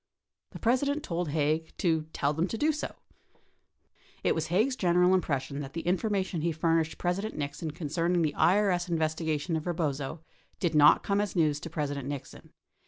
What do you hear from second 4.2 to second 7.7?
It was Haig's general impression that the information he furnished President Nixon